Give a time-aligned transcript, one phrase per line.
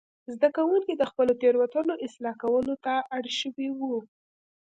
[0.33, 3.95] زده کوونکي د خپلو تېروتنو اصلاح کولو ته اړ شوي وو.